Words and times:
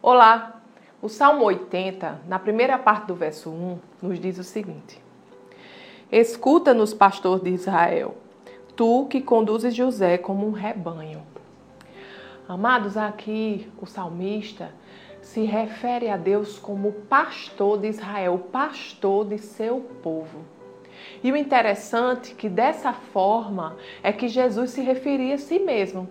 Olá! 0.00 0.62
O 1.02 1.08
Salmo 1.08 1.44
80, 1.44 2.20
na 2.28 2.38
primeira 2.38 2.78
parte 2.78 3.08
do 3.08 3.16
verso 3.16 3.50
1, 3.50 3.78
nos 4.00 4.20
diz 4.20 4.38
o 4.38 4.44
seguinte: 4.44 5.02
Escuta-nos, 6.10 6.94
pastor 6.94 7.42
de 7.42 7.50
Israel, 7.50 8.16
tu 8.76 9.06
que 9.06 9.20
conduzes 9.20 9.74
José 9.74 10.16
como 10.16 10.46
um 10.46 10.52
rebanho. 10.52 11.22
Amados, 12.46 12.96
aqui 12.96 13.68
o 13.82 13.86
salmista 13.86 14.70
se 15.20 15.42
refere 15.42 16.08
a 16.08 16.16
Deus 16.16 16.60
como 16.60 16.92
pastor 16.92 17.80
de 17.80 17.88
Israel, 17.88 18.38
pastor 18.52 19.26
de 19.26 19.38
seu 19.38 19.80
povo. 20.00 20.44
E 21.24 21.32
o 21.32 21.36
interessante 21.36 22.30
é 22.30 22.34
que 22.36 22.48
dessa 22.48 22.92
forma 22.92 23.76
é 24.00 24.12
que 24.12 24.28
Jesus 24.28 24.70
se 24.70 24.80
referia 24.80 25.34
a 25.34 25.38
si 25.38 25.58
mesmo. 25.58 26.08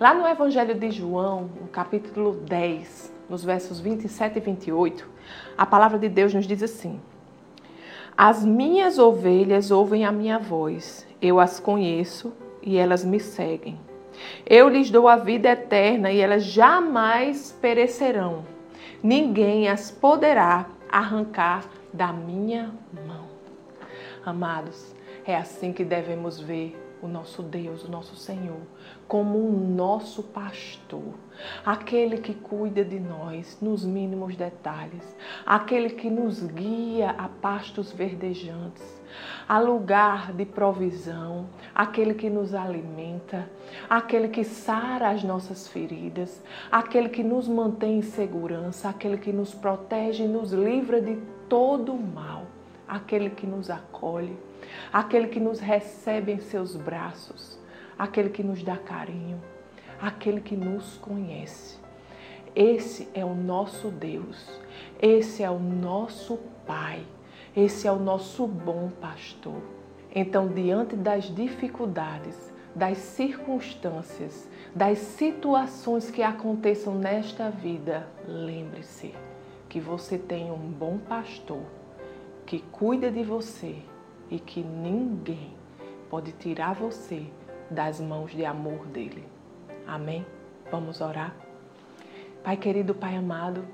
Lá 0.00 0.12
no 0.12 0.26
Evangelho 0.26 0.74
de 0.74 0.90
João, 0.90 1.48
no 1.60 1.68
capítulo 1.68 2.32
10, 2.32 3.19
nos 3.30 3.44
versos 3.44 3.78
27 3.78 4.38
e 4.38 4.40
28, 4.40 5.08
a 5.56 5.64
palavra 5.64 5.98
de 5.98 6.08
Deus 6.08 6.34
nos 6.34 6.46
diz 6.46 6.62
assim: 6.64 7.00
As 8.16 8.44
minhas 8.44 8.98
ovelhas 8.98 9.70
ouvem 9.70 10.04
a 10.04 10.10
minha 10.10 10.38
voz, 10.38 11.06
eu 11.22 11.38
as 11.38 11.60
conheço 11.60 12.32
e 12.60 12.76
elas 12.76 13.04
me 13.04 13.20
seguem. 13.20 13.78
Eu 14.44 14.68
lhes 14.68 14.90
dou 14.90 15.08
a 15.08 15.16
vida 15.16 15.48
eterna 15.50 16.10
e 16.10 16.20
elas 16.20 16.44
jamais 16.44 17.56
perecerão. 17.62 18.44
Ninguém 19.02 19.68
as 19.68 19.90
poderá 19.90 20.66
arrancar 20.90 21.64
da 21.92 22.12
minha 22.12 22.74
mão. 23.06 23.30
Amados, 24.26 24.94
é 25.24 25.36
assim 25.36 25.72
que 25.72 25.84
devemos 25.84 26.38
ver 26.38 26.76
o 27.02 27.08
nosso 27.08 27.42
Deus, 27.42 27.84
o 27.84 27.90
nosso 27.90 28.16
Senhor, 28.16 28.60
como 29.08 29.38
o 29.38 29.52
nosso 29.52 30.22
pastor, 30.22 31.14
aquele 31.64 32.18
que 32.18 32.34
cuida 32.34 32.84
de 32.84 33.00
nós 33.00 33.58
nos 33.60 33.84
mínimos 33.84 34.36
detalhes, 34.36 35.16
aquele 35.44 35.90
que 35.90 36.10
nos 36.10 36.42
guia 36.42 37.10
a 37.10 37.28
pastos 37.28 37.92
verdejantes, 37.92 39.00
a 39.48 39.58
lugar 39.58 40.32
de 40.32 40.44
provisão, 40.44 41.46
aquele 41.74 42.14
que 42.14 42.30
nos 42.30 42.54
alimenta, 42.54 43.50
aquele 43.88 44.28
que 44.28 44.44
sara 44.44 45.10
as 45.10 45.24
nossas 45.24 45.66
feridas, 45.66 46.42
aquele 46.70 47.08
que 47.08 47.24
nos 47.24 47.48
mantém 47.48 47.98
em 47.98 48.02
segurança, 48.02 48.88
aquele 48.88 49.18
que 49.18 49.32
nos 49.32 49.54
protege 49.54 50.24
e 50.24 50.28
nos 50.28 50.52
livra 50.52 51.00
de 51.00 51.16
todo 51.48 51.94
mal, 51.94 52.46
aquele 52.90 53.30
que 53.30 53.46
nos 53.46 53.70
acolhe. 53.70 54.36
Aquele 54.92 55.28
que 55.28 55.40
nos 55.40 55.60
recebe 55.60 56.32
em 56.32 56.40
seus 56.40 56.76
braços, 56.76 57.58
aquele 57.98 58.28
que 58.28 58.42
nos 58.42 58.62
dá 58.62 58.76
carinho, 58.76 59.40
aquele 60.00 60.40
que 60.40 60.56
nos 60.56 60.96
conhece. 60.98 61.78
Esse 62.54 63.08
é 63.14 63.24
o 63.24 63.34
nosso 63.34 63.88
Deus, 63.88 64.60
esse 65.00 65.42
é 65.42 65.50
o 65.50 65.58
nosso 65.58 66.38
Pai, 66.66 67.04
esse 67.56 67.86
é 67.86 67.92
o 67.92 67.98
nosso 67.98 68.46
bom 68.46 68.90
pastor. 69.00 69.62
Então, 70.12 70.48
diante 70.48 70.96
das 70.96 71.32
dificuldades, 71.32 72.52
das 72.74 72.98
circunstâncias, 72.98 74.48
das 74.74 74.98
situações 74.98 76.10
que 76.10 76.22
aconteçam 76.22 76.94
nesta 76.96 77.50
vida, 77.50 78.08
lembre-se 78.26 79.14
que 79.68 79.80
você 79.80 80.18
tem 80.18 80.50
um 80.50 80.58
bom 80.58 80.98
pastor 80.98 81.62
que 82.50 82.58
cuida 82.72 83.12
de 83.12 83.22
você 83.22 83.76
e 84.28 84.40
que 84.40 84.60
ninguém 84.60 85.52
pode 86.10 86.32
tirar 86.32 86.74
você 86.74 87.24
das 87.70 88.00
mãos 88.00 88.32
de 88.32 88.44
amor 88.44 88.86
dele. 88.86 89.24
Amém? 89.86 90.26
Vamos 90.68 91.00
orar? 91.00 91.32
Pai 92.42 92.56
querido, 92.56 92.92
Pai 92.92 93.14
amado, 93.14 93.64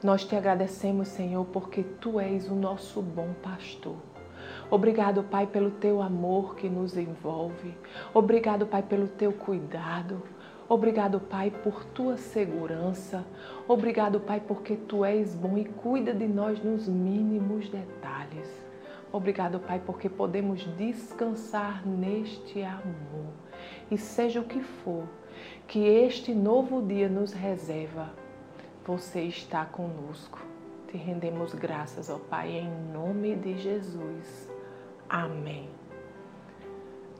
nós 0.00 0.24
te 0.24 0.36
agradecemos, 0.36 1.08
Senhor, 1.08 1.44
porque 1.46 1.82
tu 1.82 2.20
és 2.20 2.48
o 2.48 2.54
nosso 2.54 3.02
bom 3.02 3.32
pastor. 3.42 3.96
Obrigado, 4.70 5.24
Pai, 5.24 5.48
pelo 5.48 5.72
teu 5.72 6.00
amor 6.00 6.54
que 6.54 6.68
nos 6.68 6.96
envolve. 6.96 7.74
Obrigado, 8.14 8.64
Pai, 8.64 8.84
pelo 8.84 9.08
teu 9.08 9.32
cuidado. 9.32 10.22
Obrigado, 10.68 11.18
Pai, 11.18 11.50
por 11.50 11.84
tua 11.86 12.16
segurança. 12.16 13.26
Obrigado, 13.66 14.20
Pai, 14.20 14.40
porque 14.40 14.76
tu 14.76 15.04
és 15.04 15.34
bom 15.34 15.58
e 15.58 15.64
cuida 15.64 16.14
de 16.14 16.28
nós 16.28 16.62
nos 16.62 16.86
mínimos 16.86 17.68
detalhes. 17.68 17.99
Obrigado, 19.12 19.58
Pai, 19.58 19.80
porque 19.84 20.08
podemos 20.08 20.64
descansar 20.76 21.86
neste 21.86 22.62
amor. 22.62 23.32
E 23.90 23.98
seja 23.98 24.40
o 24.40 24.44
que 24.44 24.60
for 24.60 25.04
que 25.66 25.80
este 25.80 26.34
novo 26.34 26.82
dia 26.86 27.08
nos 27.08 27.32
reserva, 27.32 28.10
você 28.84 29.22
está 29.22 29.64
conosco. 29.64 30.38
Te 30.88 30.96
rendemos 30.96 31.54
graças, 31.54 32.10
ó 32.10 32.18
Pai, 32.18 32.50
em 32.50 32.70
nome 32.92 33.34
de 33.36 33.58
Jesus. 33.58 34.50
Amém. 35.08 35.68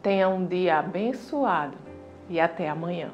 Tenha 0.03 0.29
um 0.29 0.47
dia 0.47 0.79
abençoado 0.79 1.77
e 2.29 2.41
até 2.41 2.69
amanhã. 2.69 3.11